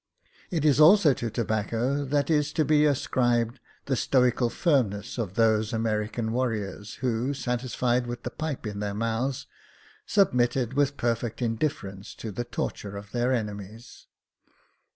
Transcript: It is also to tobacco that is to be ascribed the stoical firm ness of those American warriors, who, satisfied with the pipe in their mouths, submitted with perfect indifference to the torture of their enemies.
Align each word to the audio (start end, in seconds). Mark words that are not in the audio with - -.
It 0.49 0.65
is 0.65 0.79
also 0.79 1.13
to 1.13 1.29
tobacco 1.29 2.03
that 2.05 2.31
is 2.31 2.51
to 2.53 2.65
be 2.65 2.85
ascribed 2.85 3.59
the 3.85 3.95
stoical 3.95 4.49
firm 4.49 4.89
ness 4.89 5.19
of 5.19 5.35
those 5.35 5.73
American 5.73 6.31
warriors, 6.31 6.95
who, 7.05 7.35
satisfied 7.35 8.07
with 8.07 8.23
the 8.23 8.31
pipe 8.31 8.65
in 8.65 8.79
their 8.79 8.95
mouths, 8.95 9.45
submitted 10.07 10.73
with 10.73 10.97
perfect 10.97 11.39
indifference 11.39 12.15
to 12.15 12.31
the 12.31 12.45
torture 12.45 12.97
of 12.97 13.11
their 13.11 13.31
enemies. 13.31 14.07